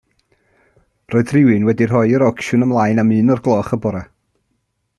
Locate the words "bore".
3.85-4.03